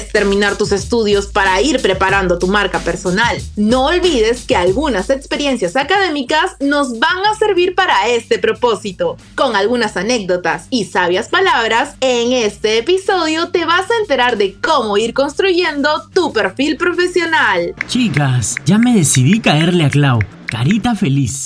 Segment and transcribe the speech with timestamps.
[0.00, 3.40] terminar tus estudios para ir preparando tu marca personal.
[3.56, 9.16] No olvides que algunas experiencias académicas nos van a servir para este propósito.
[9.34, 14.96] Con algunas anécdotas y sabias palabras, en este episodio te vas a enterar de cómo
[14.96, 17.74] ir construyendo tu perfil profesional.
[17.86, 20.18] Chicas, ya me decidí caerle a Clau.
[20.46, 21.44] Carita feliz.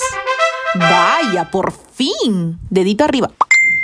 [0.75, 2.59] Vaya, por fin.
[2.69, 3.31] Dedito arriba.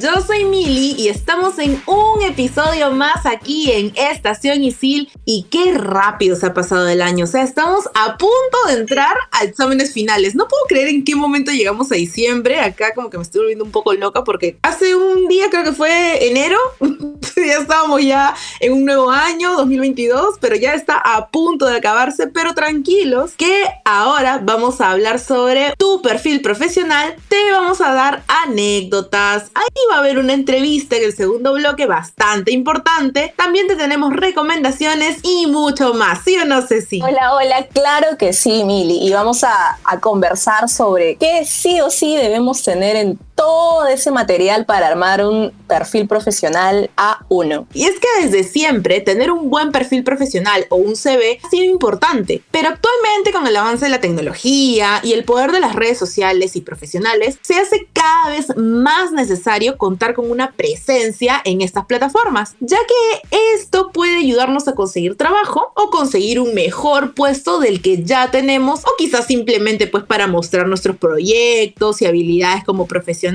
[0.00, 5.10] Yo soy Mili y estamos en un episodio más aquí en Estación Isil.
[5.26, 9.14] Y qué rápido se ha pasado el año, o sea, estamos a punto de entrar
[9.30, 10.34] a exámenes finales.
[10.34, 13.64] No puedo creer en qué momento llegamos a diciembre, acá como que me estoy volviendo
[13.64, 16.58] un poco loca porque hace un día, creo que fue enero,
[17.36, 22.26] ya estábamos ya en un nuevo año, 2022, pero ya está a punto de acabarse,
[22.26, 28.22] pero tranquilos que ahora vamos a hablar sobre tu perfil profesional, te vamos a dar
[28.28, 33.34] anécdotas Ahí va a haber una entrevista en el segundo bloque bastante importante.
[33.36, 37.02] También te tenemos recomendaciones y mucho más, ¿sí o no, Ceci?
[37.02, 39.04] Hola, hola, claro que sí, Mili.
[39.04, 44.10] Y vamos a, a conversar sobre qué sí o sí debemos tener en todo ese
[44.10, 47.66] material para armar un perfil profesional A1.
[47.72, 51.64] Y es que desde siempre tener un buen perfil profesional o un CV ha sido
[51.64, 55.98] importante, pero actualmente con el avance de la tecnología y el poder de las redes
[55.98, 61.86] sociales y profesionales, se hace cada vez más necesario contar con una presencia en estas
[61.86, 67.82] plataformas, ya que esto puede ayudarnos a conseguir trabajo o conseguir un mejor puesto del
[67.82, 73.27] que ya tenemos o quizás simplemente pues para mostrar nuestros proyectos y habilidades como profesionales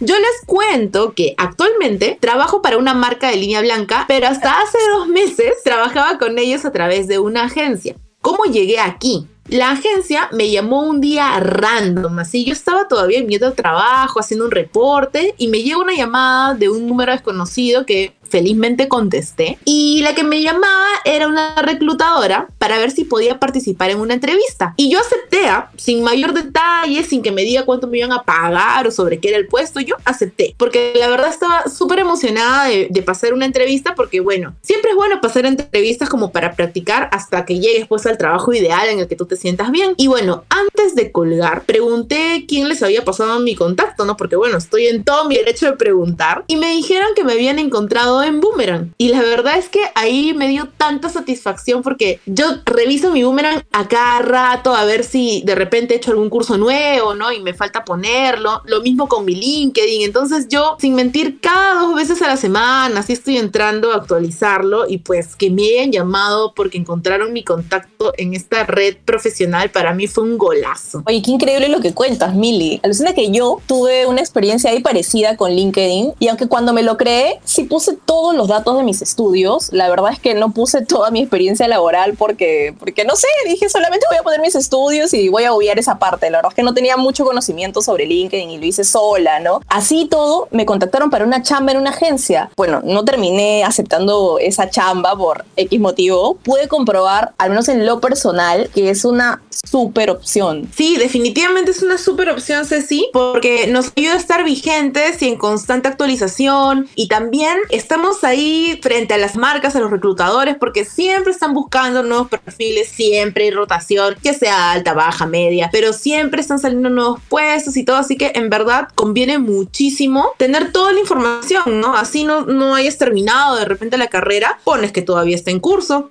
[0.00, 4.78] yo les cuento que actualmente trabajo para una marca de línea blanca, pero hasta hace
[4.92, 7.96] dos meses trabajaba con ellos a través de una agencia.
[8.20, 9.26] ¿Cómo llegué aquí?
[9.48, 14.18] La agencia me llamó un día random, así yo estaba todavía en mi otro trabajo
[14.18, 19.58] haciendo un reporte y me llegó una llamada de un número desconocido que felizmente contesté.
[19.64, 24.14] Y la que me llamaba era una reclutadora para ver si podía participar en una
[24.14, 24.74] entrevista.
[24.76, 25.70] Y yo acepté, ¿ah?
[25.76, 29.28] sin mayor detalle, sin que me diga cuánto me iban a pagar o sobre qué
[29.28, 30.56] era el puesto, yo acepté.
[30.58, 34.96] Porque la verdad estaba súper emocionada de, de, pasar una entrevista porque, bueno, siempre es
[34.96, 39.06] bueno pasar entrevistas como para practicar hasta que llegues pues al trabajo ideal en el
[39.06, 39.94] que tú te sientas bien.
[39.96, 44.16] Y bueno, antes de colgar, pregunté quién les había pasado mi contacto, ¿no?
[44.16, 46.42] Porque bueno, estoy en todo mi derecho de preguntar.
[46.48, 48.94] Y me dijeron que me habían encontrado en Boomerang.
[48.98, 53.62] Y la verdad es que ahí me dio tanta satisfacción porque yo reviso mi Boomerang
[53.72, 57.32] a cada rato a ver si de repente he hecho algún curso nuevo, ¿no?
[57.32, 58.62] Y me falta ponerlo.
[58.66, 60.02] Lo mismo con mi LinkedIn.
[60.02, 64.88] Entonces yo, sin mentir, cada dos veces a la semana, así estoy entrando a actualizarlo
[64.88, 69.94] y pues que me hayan llamado porque encontraron mi contacto en esta red profesional para
[69.94, 71.02] mí fue un golazo.
[71.06, 72.80] Oye, qué increíble lo que cuentas, Mili.
[72.82, 76.96] Alucina que yo tuve una experiencia ahí parecida con LinkedIn y aunque cuando me lo
[76.96, 79.72] creé, sí puse todos los datos de mis estudios.
[79.72, 83.68] La verdad es que no puse toda mi experiencia laboral porque, porque no sé, dije
[83.68, 86.30] solamente voy a poner mis estudios y voy a obviar esa parte.
[86.30, 89.60] La verdad es que no tenía mucho conocimiento sobre LinkedIn y lo hice sola, ¿no?
[89.68, 92.50] Así todo, me contactaron para una chamba en una agencia.
[92.56, 96.34] Bueno, no terminé aceptando esa chamba por X motivo.
[96.42, 100.68] Pude comprobar, al menos en lo personal, que es una súper opción.
[100.76, 105.36] Sí, definitivamente es una súper opción, Ceci, porque nos ayuda a estar vigentes y en
[105.36, 107.58] constante actualización y también
[107.94, 112.88] estamos ahí frente a las marcas, a los reclutadores, porque siempre están buscando nuevos perfiles,
[112.88, 117.84] siempre hay rotación, que sea alta, baja, media, pero siempre están saliendo nuevos puestos y
[117.84, 121.96] todo, así que en verdad conviene muchísimo tener toda la información, ¿no?
[121.96, 126.10] Así no, no hayas terminado de repente la carrera, pones que todavía está en curso.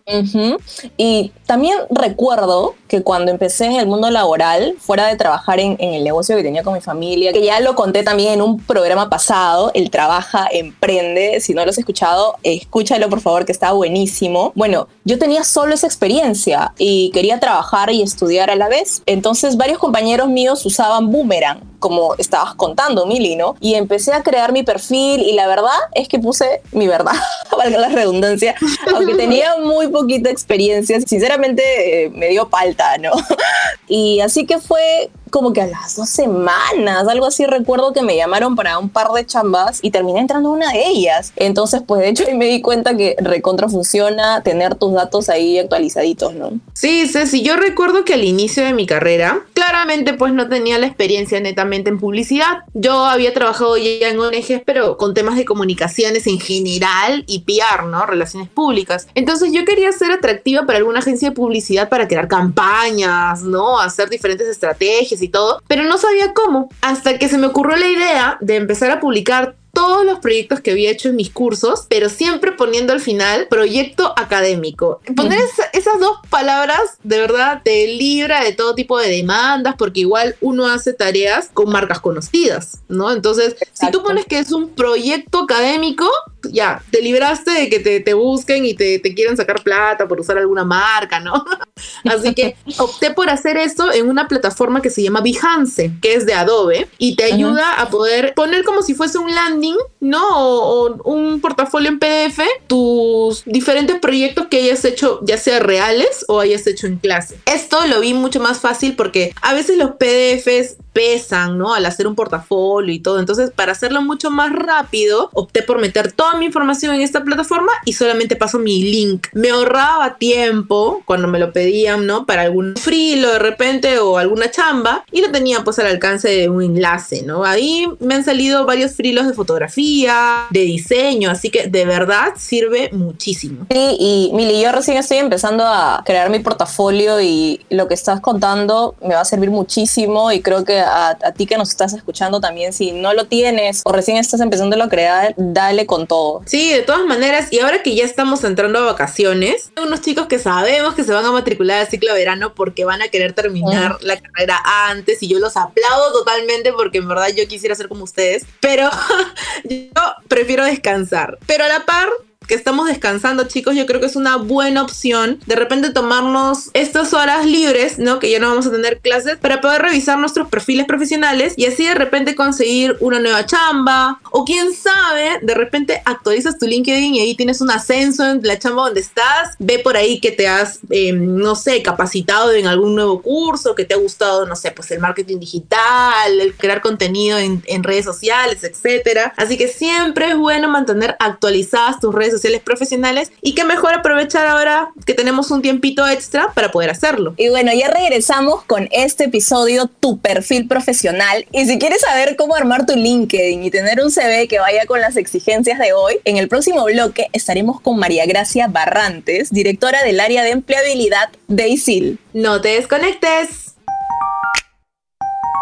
[0.95, 6.03] Y también recuerdo que cuando empecé en el mundo laboral, fuera de trabajar en, el
[6.03, 9.71] negocio que tenía con mi familia, que ya lo conté también en un programa pasado,
[9.73, 14.51] el Trabaja, Emprende, si no lo has escuchado, escúchalo por favor, que está buenísimo.
[14.53, 19.01] Bueno, yo tenía solo esa experiencia y quería trabajar y estudiar a la vez.
[19.07, 23.57] Entonces varios compañeros míos usaban Boomerang, como estabas contando, Mili, ¿no?
[23.59, 27.11] Y empecé a crear mi perfil y la verdad es que puse mi verdad,
[27.57, 28.55] valga la redundancia,
[28.95, 33.11] aunque tenía muy poquita experiencia, sinceramente eh, me dio palta, ¿no?
[33.89, 38.15] y así que fue como que a las dos semanas, algo así recuerdo que me
[38.15, 41.33] llamaron para un par de chambas y terminé entrando una de ellas.
[41.37, 45.57] Entonces, pues de hecho ahí me di cuenta que recontra funciona tener tus datos ahí
[45.57, 46.59] actualizaditos, ¿no?
[46.73, 50.85] Sí, Ceci, yo recuerdo que al inicio de mi carrera, claramente pues no tenía la
[50.85, 52.59] experiencia netamente en publicidad.
[52.75, 57.87] Yo había trabajado ya en ONGs, pero con temas de comunicaciones en general y PR,
[57.87, 58.05] ¿no?
[58.05, 59.07] Relaciones públicas.
[59.15, 63.79] Entonces yo quería ser atractiva para alguna agencia de publicidad para crear campañas, ¿no?
[63.79, 66.69] Hacer diferentes estrategias y todo, pero no sabía cómo.
[66.81, 70.71] Hasta que se me ocurrió la idea de empezar a publicar todos los proyectos que
[70.71, 75.01] había hecho en mis cursos, pero siempre poniendo al final proyecto académico.
[75.15, 75.39] Poner
[75.73, 80.67] esas dos palabras de verdad te libra de todo tipo de demandas, porque igual uno
[80.67, 83.11] hace tareas con marcas conocidas, ¿no?
[83.11, 86.07] Entonces, si tú pones que es un proyecto académico,
[86.51, 90.37] ya, te libraste de que te, busquen y te, te, quieran sacar plata por usar
[90.37, 91.43] alguna marca, ¿no?
[92.05, 96.25] Así que opté por hacer esto en una plataforma que se llama Behance, que es
[96.25, 100.23] de Adobe, y te ayuda a poder poner como si fuese un landing, ¿no?
[100.31, 106.39] O, un portafolio en PDF, tus diferentes proyectos que hayas hecho, ya sea reales o
[106.39, 107.39] hayas hecho en clase.
[107.45, 111.73] Esto lo vi mucho más fácil porque a veces los PDFs pesan, ¿no?
[111.73, 113.19] Al hacer un portafolio y todo.
[113.19, 117.71] Entonces, para hacerlo mucho más rápido, opté por meter toda mi información en esta plataforma
[117.85, 119.27] y solamente paso mi link.
[119.33, 122.25] Me ahorraba tiempo cuando me lo pedían, ¿no?
[122.25, 126.49] Para algún frilo de repente o alguna chamba y lo tenía pues al alcance de
[126.49, 127.43] un enlace, ¿no?
[127.43, 132.89] Ahí me han salido varios frilos de fotografía, de diseño, así que de verdad sirve
[132.91, 133.65] muchísimo.
[133.71, 138.21] Sí, y Mili, yo recién estoy empezando a crear mi portafolio y lo que estás
[138.21, 142.39] contando me va a servir muchísimo y creo que a, ti que nos estás escuchando
[142.39, 146.41] también, si no lo tienes o recién estás empezando a crear, dale con todo.
[146.45, 150.27] Sí, de todas maneras, y ahora que ya estamos entrando a vacaciones, hay unos chicos
[150.27, 153.33] que sabemos que se van a matricular al ciclo de verano porque van a querer
[153.33, 154.59] terminar la carrera
[154.89, 158.89] antes y yo los aplaudo totalmente porque en verdad yo quisiera ser como ustedes, pero
[159.63, 161.37] yo prefiero descansar.
[161.45, 162.09] Pero a la par,
[162.47, 167.13] que estamos descansando, chicos, yo creo que es una buena opción de repente tomarnos estas
[167.13, 168.19] horas libres, ¿no?
[168.19, 171.85] Que ya no vamos a tener clases, para poder revisar nuestros perfiles profesionales y así
[171.85, 177.19] de repente conseguir una nueva chamba o quién sabe, de repente actualizas tu LinkedIn y
[177.21, 180.79] ahí tienes un ascenso en la chamba donde estás, ve por ahí que te has,
[180.89, 184.91] em, no sé, capacitado en algún nuevo curso, que te ha gustado, no sé, pues
[184.91, 189.33] el marketing digital, el crear contenido en, en redes sociales, etcétera.
[189.37, 194.47] Así que siempre es bueno mantener actualizadas tus redes sociales profesionales y que mejor aprovechar
[194.47, 197.33] ahora que tenemos un tiempito extra para poder hacerlo.
[197.37, 201.45] Y bueno, ya regresamos con este episodio, tu perfil profesional.
[201.51, 205.01] Y si quieres saber cómo armar tu LinkedIn y tener un CV que vaya con
[205.01, 210.19] las exigencias de hoy, en el próximo bloque estaremos con María Gracia Barrantes, directora del
[210.19, 212.19] área de empleabilidad de ISIL.
[212.33, 213.75] No te desconectes.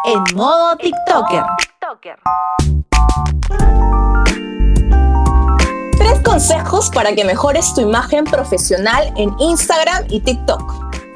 [0.05, 1.43] En modo TikToker.
[6.41, 10.63] Consejos para que mejores tu imagen profesional en Instagram y TikTok.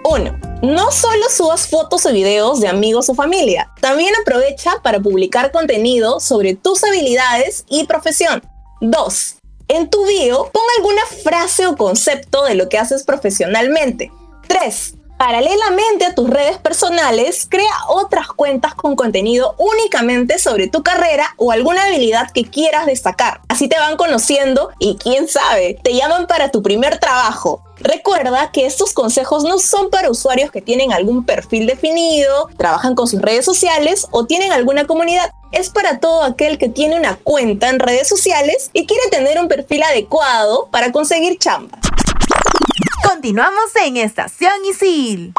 [0.04, 0.40] 1.
[0.62, 6.20] No solo subas fotos o videos de amigos o familia, también aprovecha para publicar contenido
[6.20, 8.44] sobre tus habilidades y profesión.
[8.82, 9.36] 2.
[9.70, 14.12] En tu bio, pon alguna frase o concepto de lo que haces profesionalmente.
[14.48, 14.94] 3.
[15.18, 21.54] Paralelamente a tus redes personales, crea otras cuentas con contenido únicamente sobre tu carrera o
[21.54, 23.40] alguna habilidad que quieras destacar.
[23.48, 27.64] Así te van conociendo y quién sabe, te llaman para tu primer trabajo.
[27.78, 33.08] Recuerda que estos consejos no son para usuarios que tienen algún perfil definido, trabajan con
[33.08, 35.32] sus redes sociales o tienen alguna comunidad.
[35.54, 39.48] Es para todo aquel que tiene una cuenta en redes sociales y quiere tener un
[39.48, 41.80] perfil adecuado para conseguir chamba.
[43.04, 45.34] Continuamos en Estación Isil.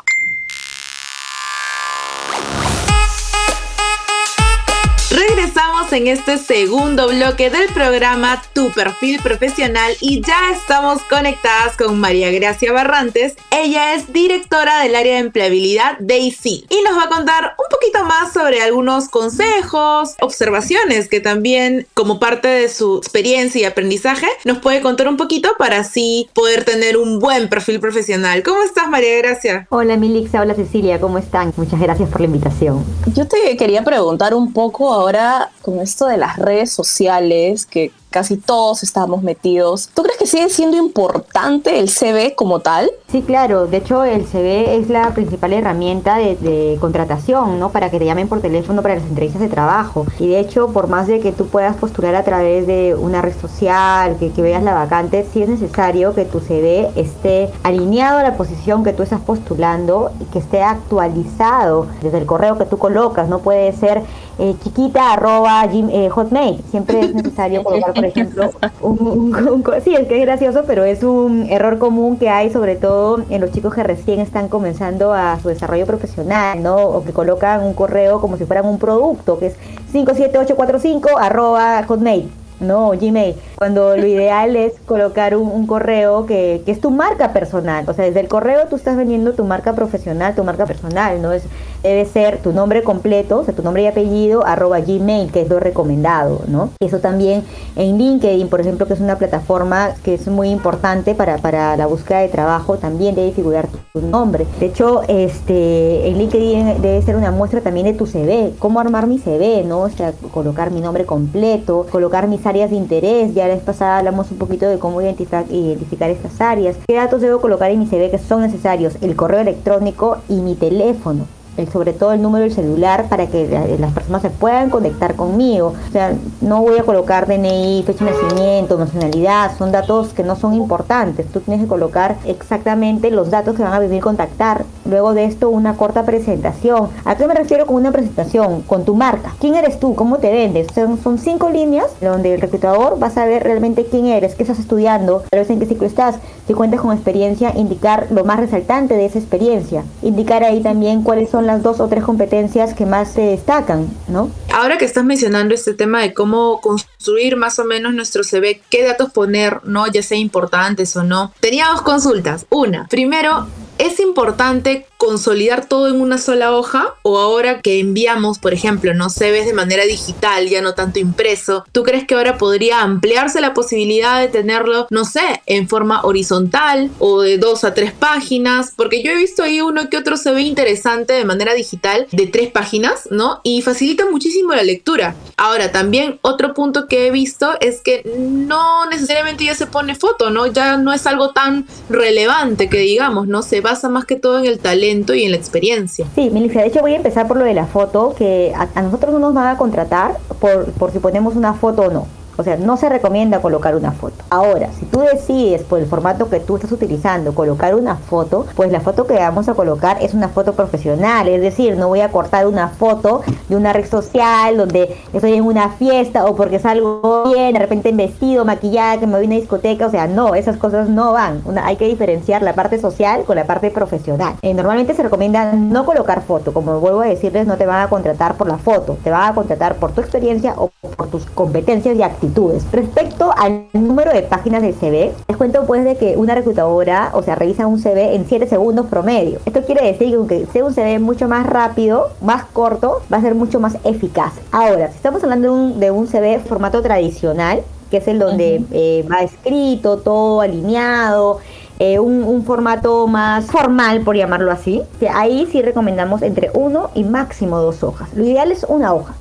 [5.11, 12.01] Regresamos en este segundo bloque del programa Tu perfil profesional y ya estamos conectadas con
[12.01, 13.37] María Gracia Barrantes.
[13.51, 17.71] Ella es directora del área de empleabilidad de ICIL y nos va a contar un
[17.71, 24.27] poquito más sobre algunos consejos, observaciones que también como parte de su experiencia y aprendizaje
[24.45, 28.43] nos puede contar un poquito para así poder tener un buen perfil profesional.
[28.43, 29.67] ¿Cómo estás María Gracia?
[29.71, 31.53] Hola Milixa, hola Cecilia, ¿cómo están?
[31.57, 32.85] Muchas gracias por la invitación.
[33.15, 38.83] Yo te quería preguntar un poco ahora esto de las redes sociales, que casi todos
[38.83, 39.91] estamos metidos.
[39.93, 42.91] ¿Tú crees que sigue siendo importante el CV como tal?
[43.13, 43.67] Sí, claro.
[43.67, 47.73] De hecho, el CV es la principal herramienta de, contratación, ¿no?
[47.73, 50.07] Para que te llamen por teléfono para las entrevistas de trabajo.
[50.19, 53.39] Y de hecho, por más de que tú puedas postular a través de una red
[53.39, 58.23] social, que, que veas la vacante, sí es necesario que tu CV esté alineado a
[58.23, 62.79] la posición que tú estás postulando y que esté actualizado desde el correo que tú
[62.79, 63.29] colocas.
[63.29, 64.05] No puede ser
[64.39, 66.63] eh, chiquita arroba eh, hotmail.
[66.71, 71.47] Siempre es necesario colocar, por ejemplo, un, sí, es que es gracioso, pero es un
[71.51, 75.49] error común que hay sobre todo en los chicos que recién están comenzando a su
[75.49, 76.77] desarrollo profesional, ¿no?
[76.77, 79.57] O que colocan un correo como si fueran un producto, que es
[79.93, 82.31] 57845 arroba hotmail.
[82.59, 83.35] No, Gmail.
[83.57, 87.85] Cuando lo ideal es colocar un, correo que, que, es tu marca personal.
[87.87, 91.33] O sea, desde el correo tú estás vendiendo tu marca profesional, tu marca personal, ¿no?
[91.33, 91.43] Es,
[91.87, 95.49] debe ser tu nombre completo, o sea, tu nombre y apellido, arroba Gmail, que es
[95.49, 96.71] lo recomendado, ¿no?
[96.81, 97.45] Eso también
[97.77, 101.87] en LinkedIn, por ejemplo, que es una plataforma que es muy importante para, para la
[101.87, 104.47] búsqueda de trabajo, también debe figurar tu, nombre.
[104.61, 109.07] De hecho, este, en LinkedIn debe ser una muestra también de tu CV, cómo armar
[109.07, 109.81] mi CV, ¿no?
[109.81, 113.99] O sea, colocar mi nombre completo, colocar mis áreas de interés, ya la vez pasada
[113.99, 117.87] hablamos un poquito de cómo identificar, identificar estas áreas, qué datos debo colocar en mi
[117.87, 121.27] CV que son necesarios, el correo electrónico y mi teléfono
[121.73, 125.75] sobre todo el número del celular para que las personas se puedan conectar conmigo.
[125.89, 130.37] O sea, no voy a colocar DNI, fecha de nacimiento, nacionalidad, son datos que no
[130.37, 131.27] son importantes.
[131.27, 134.65] Tú tienes que colocar exactamente los datos que van a venir contactar.
[134.89, 136.89] Luego de esto, una corta presentación.
[137.05, 138.63] ¿A qué me refiero con una presentación?
[138.63, 139.35] Con tu marca.
[139.41, 139.95] ¿Quién eres tú?
[139.95, 140.69] ¿Cómo te vendes?
[140.75, 144.59] Son, son cinco líneas donde el reclutador va a saber realmente quién eres, qué estás
[144.59, 148.95] estudiando, tal vez en qué ciclo estás, si cuentas con experiencia, indicar lo más resaltante
[148.95, 149.85] de esa experiencia.
[150.03, 154.31] Indicar ahí también cuáles son las dos o tres competencias que más se destacan, ¿no?
[154.53, 158.85] Ahora que estás mencionando este tema de cómo construir más o menos nuestro CV, qué
[158.85, 159.87] datos poner, ¿no?
[159.87, 161.33] Ya sea importantes o no.
[161.41, 162.47] Tenía dos consultas.
[162.51, 163.47] Una, primero,
[163.79, 169.11] es importante consolidar todo en una sola hoja o ahora que enviamos, por ejemplo, no
[169.11, 173.41] se ves de manera digital, ya no tanto impreso, ¿tú crees que ahora podría ampliarse
[173.41, 178.73] la posibilidad de tenerlo, no sé, en forma horizontal o de dos a tres páginas?
[178.77, 182.27] Porque yo he visto ahí uno que otro se ve interesante de manera digital de
[182.27, 183.41] tres páginas, ¿no?
[183.43, 185.15] Y facilita muchísimo la lectura.
[185.37, 190.31] Ahora, también otro punto que he visto es que no necesariamente ya se pone foto,
[190.31, 190.47] ¿no?
[190.47, 193.43] Ya no es algo tan relevante que digamos, ¿no?
[193.43, 196.07] Se basa más que todo en el talento y en la experiencia.
[196.15, 199.13] Sí, Melissa, de hecho voy a empezar por lo de la foto, que a, nosotros
[199.13, 202.07] no nos van a contratar por, por si ponemos una foto o no.
[202.39, 204.23] O sea, no se recomienda colocar una foto.
[204.29, 208.71] Ahora, si tú decides por el formato que tú estás utilizando colocar una foto, pues
[208.71, 211.29] la foto que vamos a colocar es una foto profesional.
[211.29, 215.45] Es decir, no voy a cortar una foto de una red social donde estoy en
[215.45, 219.27] una fiesta o porque salgo bien, de repente en vestido, maquillada, que me voy a
[219.27, 219.87] una discoteca.
[219.87, 221.43] O sea, no, esas cosas no van.
[221.63, 224.35] hay que diferenciar la parte social con la parte profesional.
[224.43, 226.53] Eh, normalmente se recomienda no colocar foto.
[226.53, 228.99] Como vuelvo a decirles, no te van a contratar por la foto.
[229.03, 232.26] Te van a contratar por tu experiencia o por tus competencias y actividades
[232.73, 237.23] Respecto al número de páginas del CV, les cuento pues de que una reclutadora, o
[237.23, 239.39] sea, revisa un CV en 7 segundos promedio.
[239.45, 243.21] Esto quiere decir que aunque sea un CV mucho más rápido, más corto, va a
[243.21, 244.33] ser mucho más eficaz.
[244.51, 248.65] Ahora, si estamos hablando de un, de un CV formato tradicional, que es el donde
[248.73, 251.39] eh, va escrito, todo alineado,
[251.79, 254.83] eh, un, un, formato más formal, por llamarlo así,
[255.15, 258.09] ahí sí recomendamos entre uno y máximo dos hojas.
[258.15, 259.15] Lo ideal es una hoja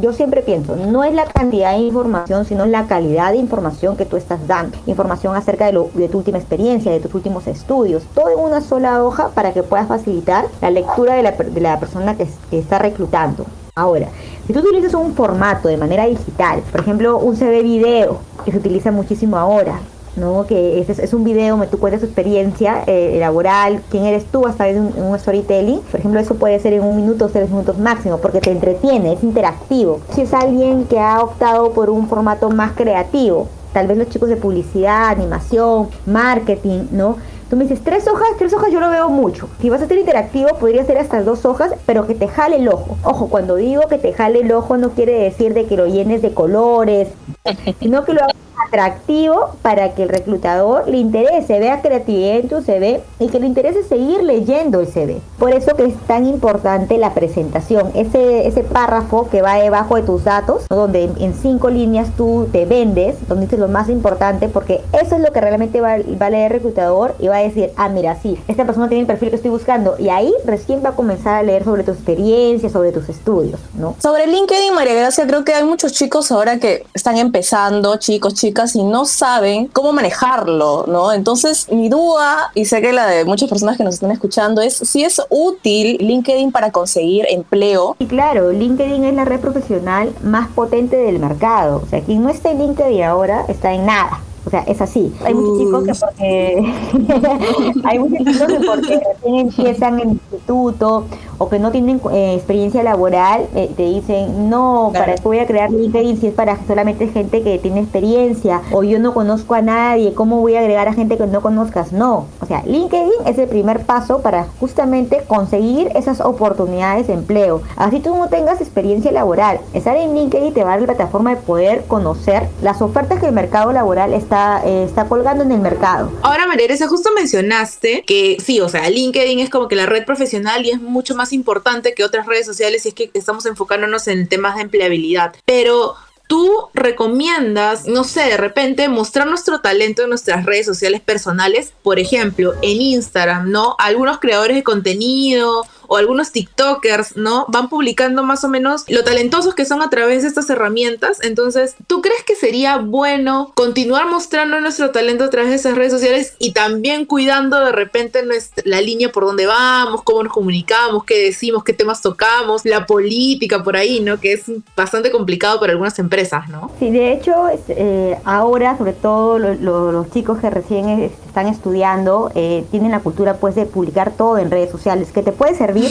[0.00, 4.04] yo siempre pienso, no es la cantidad de información, sino la calidad de información que
[4.04, 4.76] tú estás dando.
[4.86, 9.30] Información acerca de, tu última experiencia, de tus últimos estudios, todo en una sola hoja
[9.30, 11.22] para que puedas facilitar la lectura de
[11.60, 13.46] la, persona que, está reclutando.
[13.74, 14.08] Ahora,
[14.46, 18.58] si tú utilizas un formato de manera digital, por ejemplo, un CV video, que se
[18.58, 19.80] utiliza muchísimo ahora,
[20.16, 20.46] ¿no?
[20.46, 24.46] Que es, es un video donde tú cuentas tu experiencia eh, laboral, quién eres tú
[24.46, 25.80] a través de un, un, storytelling.
[25.80, 29.14] Por ejemplo, eso puede ser en un minuto o tres minutos máximo, porque te entretiene,
[29.14, 30.00] es interactivo.
[30.14, 34.28] Si es alguien que ha optado por un formato más creativo, tal vez los chicos
[34.28, 37.16] de publicidad, animación, marketing, ¿no?
[37.52, 39.46] Tú me dices, tres hojas, tres hojas yo lo veo mucho.
[39.60, 42.66] Si vas a ser interactivo, podría ser hasta dos hojas, pero que te jale el
[42.68, 42.96] ojo.
[43.04, 46.22] Ojo, cuando digo que te jale el ojo no quiere decir de que lo llenes
[46.22, 47.08] de colores,
[47.78, 52.62] sino que lo hagas atractivo para que el reclutador le interese, vea creatividad en tu
[52.62, 55.20] CV y que le interese seguir leyendo el CV.
[55.38, 60.02] Por eso que es tan importante la presentación, ese, ese párrafo que va debajo de
[60.02, 64.80] tus datos, donde en cinco líneas tú te vendes, donde dices lo más importante, porque
[64.92, 67.70] eso es lo que realmente va, va a leer el reclutador y va a decir,
[67.76, 69.96] ah, mira, sí, esta persona tiene el perfil que estoy buscando.
[69.98, 73.96] Y ahí recién va a comenzar a leer sobre tu experiencia, sobre tus estudios, ¿no?
[74.00, 78.76] Sobre LinkedIn, María Gracia, creo que hay muchos chicos ahora que están empezando, chicos, chicas,
[78.76, 81.12] y no saben cómo manejarlo, ¿no?
[81.12, 84.74] Entonces, mi duda, y sé que la de muchas personas que nos están escuchando, es
[84.76, 87.96] si es útil LinkedIn para conseguir empleo.
[87.98, 91.80] Y claro, LinkedIn es la red profesional más potente del mercado.
[91.82, 94.20] O sea, quien no está en LinkedIn ahora está en nada.
[94.44, 95.12] O sea, es así.
[95.24, 101.04] Hay muchos chicos que porque hay muchos chicos que porque recién empiezan el instituto
[101.38, 105.46] o que no tienen eh, experiencia laboral, eh, te dicen, no, ¿para qué voy a
[105.46, 108.62] crear LinkedIn si es para solamente gente que tiene experiencia?
[108.72, 111.92] O yo no conozco a nadie, ¿cómo voy a agregar a gente que no conozcas?
[111.92, 112.26] No.
[112.60, 117.62] LinkedIn es el primer paso para justamente conseguir esas oportunidades de empleo.
[117.76, 119.60] Así tú no tengas experiencia laboral.
[119.72, 123.26] Estar en LinkedIn te va a dar la plataforma de poder conocer las ofertas que
[123.26, 126.10] el mercado laboral está, eh, está colgando en el mercado.
[126.22, 130.04] Ahora, María Teresa, justo mencionaste que sí, o sea, LinkedIn es como que la red
[130.04, 134.06] profesional y es mucho más importante que otras redes sociales si es que estamos enfocándonos
[134.08, 135.34] en temas de empleabilidad.
[135.44, 135.94] Pero
[136.32, 141.98] tú recomiendas, no sé, de repente mostrar nuestro talento en nuestras redes sociales personales, por
[141.98, 143.76] ejemplo, en Instagram, ¿no?
[143.78, 147.44] Algunos creadores de contenido o algunos TikTokers, ¿no?
[147.48, 151.18] Van publicando más o menos lo talentosos que son a través de estas herramientas.
[151.20, 155.92] Entonces, ¿tú crees que sería bueno continuar mostrando nuestro talento a través de esas redes
[155.92, 161.04] sociales y también cuidando de repente nuestra, la línea por donde vamos, cómo nos comunicamos,
[161.04, 164.18] qué decimos, qué temas tocamos, la política por ahí, ¿no?
[164.18, 164.44] Que es
[164.74, 166.70] bastante complicado para algunas empresas, ¿no?
[166.78, 172.92] Sí, de hecho, eh, ahora, sobre todo los chicos que recién están estudiando, eh, tienen
[172.92, 175.81] la cultura pues de publicar todo en redes sociales, que te puede servir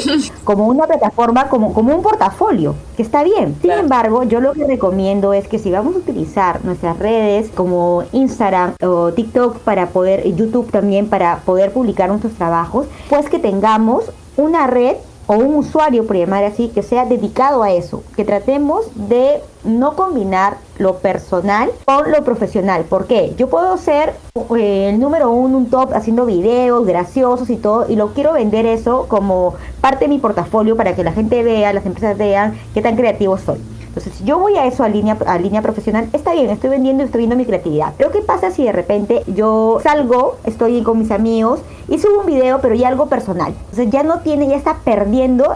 [0.44, 3.56] como una plataforma, como, como un portafolio, que está bien.
[3.62, 8.04] Sin embargo, yo lo que recomiendo es que si vamos a utilizar nuestras redes como
[8.12, 14.06] Instagram o TikTok para poder, YouTube también para poder publicar nuestros trabajos, pues que tengamos
[14.38, 14.96] una red
[15.32, 19.96] o un usuario, por llamar así, que sea dedicado a eso, que tratemos de no
[19.96, 22.84] combinar lo personal con lo profesional.
[22.84, 23.34] ¿Por qué?
[23.38, 24.14] Yo puedo ser
[24.58, 28.66] eh, el número uno, un top haciendo videos graciosos y todo, y lo quiero vender
[28.66, 32.82] eso como parte de mi portafolio para que la gente vea, las empresas vean qué
[32.82, 33.60] tan creativo soy.
[33.92, 37.04] Entonces, si yo voy a eso a línea, a línea profesional, está bien, estoy vendiendo,
[37.04, 37.94] estoy viendo mi creatividad.
[37.98, 42.26] Pero ¿qué pasa si de repente yo salgo, estoy con mis amigos y subo un
[42.26, 43.54] video, pero ya algo personal?
[43.60, 45.56] Entonces ya no tiene, ya está perdiendo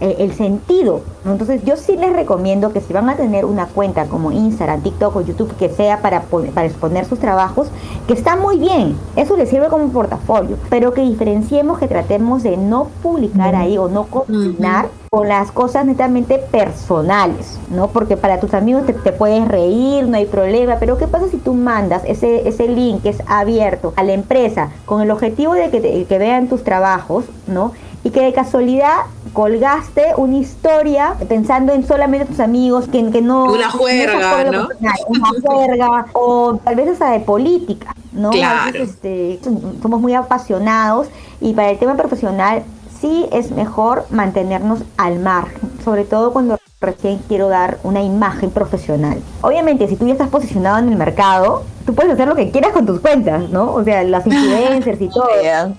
[0.00, 1.02] eh, el sentido.
[1.24, 5.16] Entonces yo sí les recomiendo que si van a tener una cuenta como Instagram, TikTok
[5.16, 7.68] o YouTube, que sea para, para exponer sus trabajos,
[8.06, 12.56] que está muy bien, eso les sirve como portafolio, pero que diferenciemos, que tratemos de
[12.56, 17.88] no publicar ahí o no combinar con las cosas netamente personales, ¿no?
[17.88, 21.54] Porque para tus amigos te, puedes reír, no hay problema, pero ¿qué pasa si tú
[21.54, 26.04] mandas ese, ese link que es abierto a la empresa con el objetivo de que,
[26.04, 27.72] que vean tus trabajos, ¿no?
[28.04, 28.98] y que de casualidad
[29.34, 33.52] colgaste una historia pensando en solamente tus amigos, que, que no...
[33.52, 34.68] Una juerga, ¿no?
[35.08, 38.30] Una juerga, o tal vez hasta de política, ¿no?
[38.30, 38.78] Claro.
[38.78, 39.40] este,
[39.82, 41.08] somos muy apasionados
[41.40, 42.62] y para el tema profesional
[43.00, 49.20] sí es mejor mantenernos al margen, sobre todo cuando recién quiero dar una imagen profesional.
[49.42, 52.72] Obviamente, si tú ya estás posicionado en el mercado, tú puedes hacer lo que quieras
[52.72, 53.72] con tus cuentas, ¿no?
[53.72, 55.28] O sea, las influencers y todo.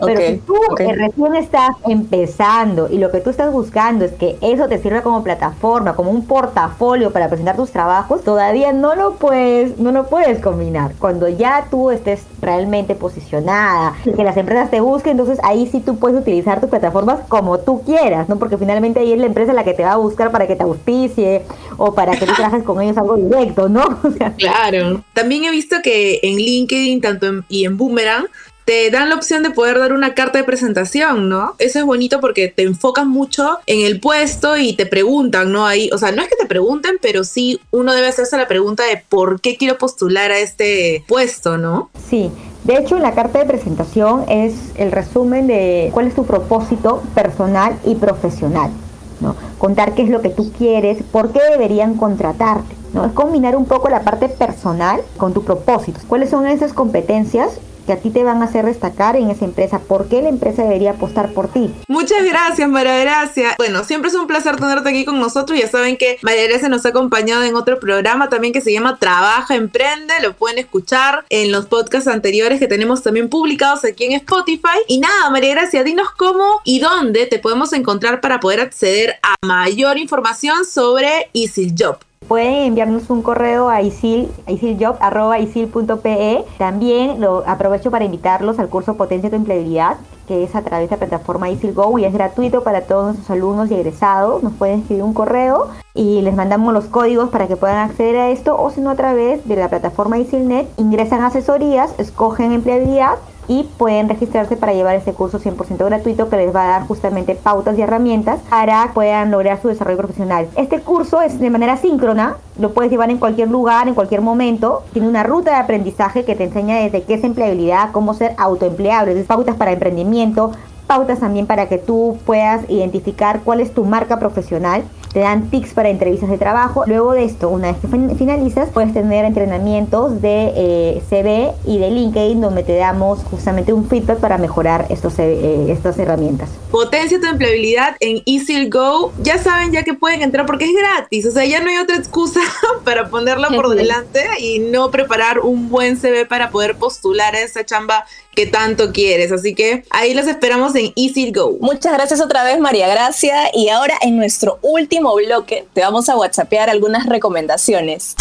[0.06, 4.68] Pero si tú recién estás empezando y lo que tú estás buscando es que eso
[4.68, 9.78] te sirva como plataforma, como un portafolio para presentar tus trabajos, todavía no lo puedes,
[9.80, 10.94] no lo puedes combinar.
[11.00, 15.80] Cuando ya tú estés realmente posicionada y que las empresas te busquen, entonces ahí sí
[15.80, 18.38] tú puedes utilizar tus plataformas como tú quieras, ¿no?
[18.38, 20.64] Porque finalmente ahí es la empresa la que te va a buscar para que te
[20.64, 21.44] auspicie
[21.78, 23.84] o para que tú trabajes con ellos algo directo, ¿no?
[24.38, 25.04] claro.
[25.14, 28.28] También he visto que en LinkedIn tanto y en Boomerang
[28.66, 31.56] te dan la opción de poder dar una carta de presentación, ¿no?
[31.60, 35.68] Eso es bonito porque te enfocas mucho en el puesto y te preguntan, ¿no?
[35.68, 38.84] Ahí, o sea, no es que te pregunten, pero sí uno debe hacerse la pregunta
[38.84, 41.92] de por qué quiero postular a este puesto, ¿no?
[42.10, 42.32] Sí.
[42.64, 47.78] De hecho, la carta de presentación es el resumen de cuál es tu propósito personal
[47.86, 48.72] y profesional.
[49.20, 49.36] ¿No?
[49.58, 52.76] Contar qué es lo que tú quieres, por qué deberían contratarte.
[52.94, 53.06] ¿no?
[53.06, 56.00] Es combinar un poco la parte personal con tu propósito.
[56.08, 59.80] ¿Cuáles son esas competencias que a ti te van a hacer destacar en esa empresa.
[59.80, 61.74] ¿Por qué la empresa debería apostar por ti?
[61.88, 63.56] Muchas gracias, María Gracia.
[63.58, 65.60] Bueno, siempre es un placer tenerte aquí con nosotros.
[65.60, 68.98] Ya saben que María Gracia nos ha acompañado en otro programa también que se llama
[68.98, 70.14] Trabaja, Emprende.
[70.22, 74.80] Lo pueden escuchar en los podcasts anteriores que tenemos también publicados aquí en Spotify.
[74.88, 79.36] Y nada, María Gracia, dinos cómo y dónde te podemos encontrar para poder acceder a
[79.46, 81.98] mayor información sobre Easy Job.
[82.28, 86.44] Pueden enviarnos un correo a isil, isiljob.isil.pe.
[86.58, 90.96] También lo aprovecho para invitarlos al curso Potencia tu Empleabilidad, que es a través de
[90.96, 94.42] la plataforma ISILGO y es gratuito para todos nuestros alumnos y egresados.
[94.42, 98.30] Nos pueden escribir un correo y les mandamos los códigos para que puedan acceder a
[98.30, 103.18] esto o si no a través de la plataforma ISILNet ingresan a asesorías, escogen empleabilidad
[103.48, 107.36] y pueden registrarse para llevar este curso 100% gratuito que les va a dar justamente
[107.36, 110.48] pautas y herramientas para que puedan lograr su desarrollo profesional.
[110.56, 114.84] Este curso es de manera síncrona, lo puedes llevar en cualquier lugar, en cualquier momento.
[114.94, 119.16] Tiene una ruta de aprendizaje que te enseña desde qué es empleabilidad, cómo ser autoempleable,
[119.24, 120.52] pautas para emprendimiento,
[120.86, 124.84] pautas también para que tú puedas identificar cuál es tu marca profesional.
[125.14, 126.84] Te dan tips para entrevistas de trabajo.
[126.88, 131.90] Luego de esto, una vez que finalizas, puedes tener entrenamientos de eh, CV y de
[131.90, 136.50] LinkedIn donde te damos justamente un feedback para mejorar estos, eh, estas herramientas.
[136.70, 139.14] Potencia tu empleabilidad en EasylGo.
[139.22, 141.26] Ya saben ya que pueden entrar porque es gratis.
[141.26, 142.42] O sea, ya no hay otra excusa
[142.84, 147.66] para ponerla por delante y no preparar un buen CV para poder postular a esa
[147.66, 149.32] chamba que tanto quieres.
[149.32, 151.58] Así que ahí los esperamos en Easy Go.
[151.62, 153.50] Muchas gracias otra vez, María Gracia.
[153.54, 158.16] Y ahora en nuestro último bloque te vamos a WhatsAppear algunas recomendaciones.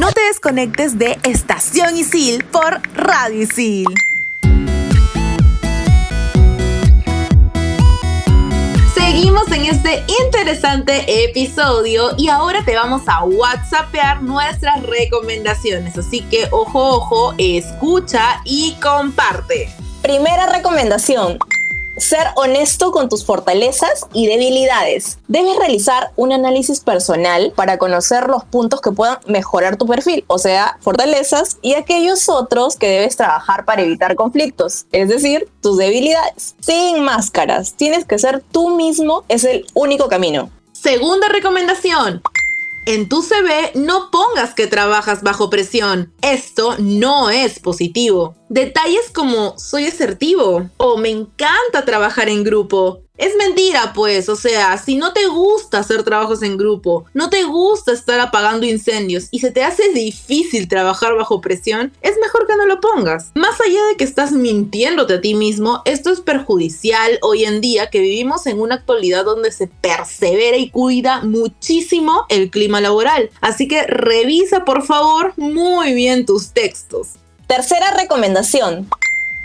[0.00, 3.86] No te desconectes de Estación Isil por Radio Isil.
[8.94, 15.96] Seguimos en este interesante episodio y ahora te vamos a WhatsAppear nuestras recomendaciones.
[15.98, 19.83] Así que ojo, ojo, escucha y comparte.
[20.04, 21.38] Primera recomendación,
[21.96, 25.16] ser honesto con tus fortalezas y debilidades.
[25.28, 30.36] Debes realizar un análisis personal para conocer los puntos que puedan mejorar tu perfil, o
[30.36, 36.54] sea, fortalezas y aquellos otros que debes trabajar para evitar conflictos, es decir, tus debilidades.
[36.60, 40.50] Sin máscaras, tienes que ser tú mismo, es el único camino.
[40.72, 42.20] Segunda recomendación.
[42.86, 46.12] En tu CV no pongas que trabajas bajo presión.
[46.20, 48.36] Esto no es positivo.
[48.50, 54.76] Detalles como soy asertivo o me encanta trabajar en grupo es mentira, pues, o sea,
[54.76, 59.38] si no te gusta hacer trabajos en grupo, no te gusta estar apagando incendios y
[59.38, 63.30] se te hace difícil trabajar bajo presión, es mejor que no lo pongas.
[63.36, 67.88] Más allá de que estás mintiéndote a ti mismo, esto es perjudicial hoy en día
[67.88, 73.30] que vivimos en una actualidad donde se persevera y cuida muchísimo el clima laboral.
[73.40, 77.10] Así que revisa por favor muy bien tus textos.
[77.46, 78.88] Tercera recomendación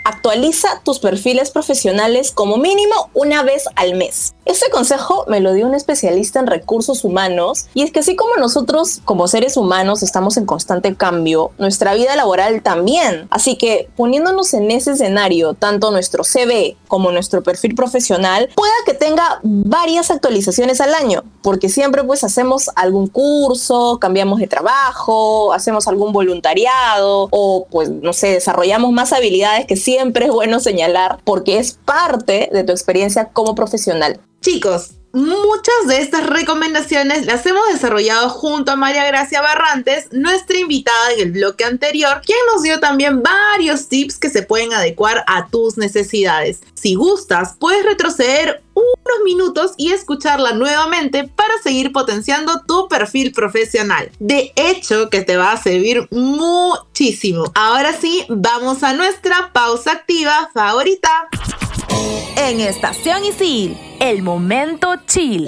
[0.03, 4.33] actualiza tus perfiles profesionales como mínimo una vez al mes.
[4.45, 8.35] Este consejo me lo dio un especialista en recursos humanos y es que así como
[8.37, 13.27] nosotros como seres humanos estamos en constante cambio, nuestra vida laboral también.
[13.29, 18.95] Así que poniéndonos en ese escenario, tanto nuestro CV como nuestro perfil profesional pueda que
[18.95, 25.87] tenga varias actualizaciones al año, porque siempre pues hacemos algún curso, cambiamos de trabajo, hacemos
[25.87, 31.57] algún voluntariado o pues no sé, desarrollamos más habilidades que siempre es bueno señalar porque
[31.57, 34.19] es parte de tu experiencia como profesional.
[34.39, 41.13] Chicos, Muchas de estas recomendaciones las hemos desarrollado junto a María Gracia Barrantes, nuestra invitada
[41.13, 45.47] en el bloque anterior, quien nos dio también varios tips que se pueden adecuar a
[45.47, 46.61] tus necesidades.
[46.75, 54.11] Si gustas, puedes retroceder unos minutos y escucharla nuevamente para seguir potenciando tu perfil profesional.
[54.19, 57.51] De hecho, que te va a servir muchísimo.
[57.55, 61.09] Ahora sí, vamos a nuestra pausa activa favorita.
[62.35, 65.47] En Estación Isil, el momento chill.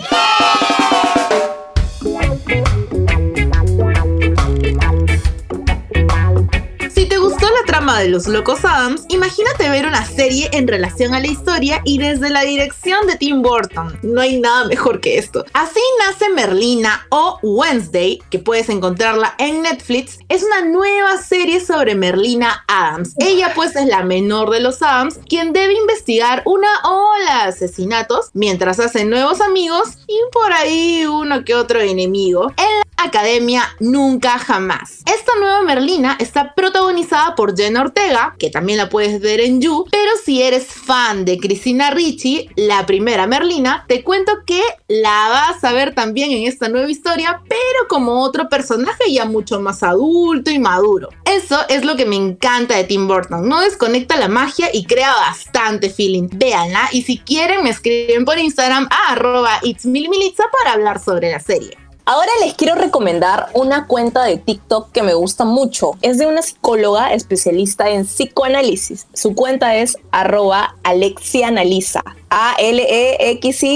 [7.99, 12.29] De los locos Adams, imagínate ver una serie en relación a la historia y desde
[12.29, 13.97] la dirección de Tim Burton.
[14.01, 15.45] No hay nada mejor que esto.
[15.53, 20.19] Así nace Merlina o Wednesday, que puedes encontrarla en Netflix.
[20.29, 23.15] Es una nueva serie sobre Merlina Adams.
[23.19, 28.29] Ella pues es la menor de los Adams, quien debe investigar una ola de asesinatos
[28.33, 32.51] mientras hace nuevos amigos y por ahí uno que otro enemigo.
[32.57, 34.99] En Academia Nunca Jamás.
[35.05, 39.85] Esta nueva Merlina está protagonizada por Jenna Ortega, que también la puedes ver en You,
[39.91, 45.63] pero si eres fan de Cristina Ricci, la primera Merlina, te cuento que la vas
[45.63, 50.51] a ver también en esta nueva historia, pero como otro personaje ya mucho más adulto
[50.51, 51.09] y maduro.
[51.25, 55.13] Eso es lo que me encanta de Tim Burton, no desconecta la magia y crea
[55.13, 56.27] bastante feeling.
[56.31, 59.59] Véanla y si quieren me escriben por Instagram a arroba
[60.51, 61.80] para hablar sobre la serie.
[62.05, 65.91] Ahora les quiero recomendar una cuenta de TikTok que me gusta mucho.
[66.01, 69.05] Es de una psicóloga especialista en psicoanálisis.
[69.13, 72.01] Su cuenta es arroba alexianaliza.
[72.31, 73.69] A-L-E-X-I-A-N-A-L-I-Z-A.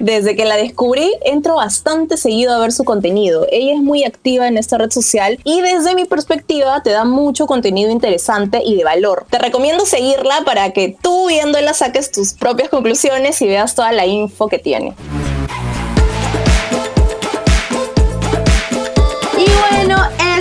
[0.00, 3.46] Desde que la descubrí, entro bastante seguido a ver su contenido.
[3.52, 7.46] Ella es muy activa en esta red social y desde mi perspectiva te da mucho
[7.46, 9.26] contenido interesante y de valor.
[9.30, 14.06] Te recomiendo seguirla para que tú viéndola saques tus propias conclusiones y veas toda la
[14.06, 14.96] info que tiene.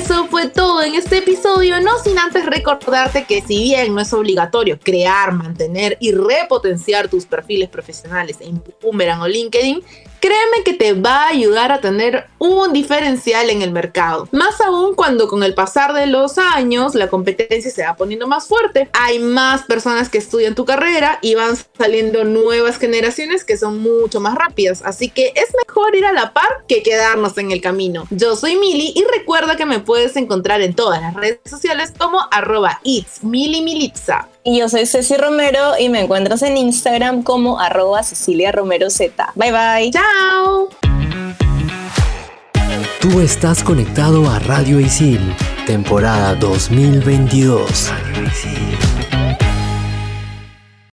[0.08, 4.14] Eso fue todo en este episodio, no sin antes recordarte que si bien no es
[4.14, 9.84] obligatorio crear, mantener y repotenciar tus perfiles profesionales en Boomerang o LinkedIn,
[10.20, 14.28] créeme que te va a ayudar a tener un diferencial en el mercado.
[14.32, 18.48] Más aún cuando con el pasar de los años la competencia se va poniendo más
[18.48, 18.90] fuerte.
[18.94, 24.20] Hay más personas que estudian tu carrera y van saliendo nuevas generaciones que son mucho
[24.20, 24.82] más rápidas.
[24.84, 28.06] Así que es mejor ir a la par que quedarnos en el camino.
[28.10, 32.20] Yo soy Mili y recuerda que me puedes encontrar en todas las redes sociales como
[32.32, 34.28] arroba it's Militza.
[34.50, 39.34] Y yo soy Ceci Romero y me encuentras en Instagram como arroba Cecilia Romero Z.
[39.36, 39.92] Bye bye.
[39.92, 40.70] Chao.
[43.02, 45.20] Tú estás conectado a Radio Isil,
[45.66, 47.90] temporada 2022.
[47.90, 48.97] Radio Isil.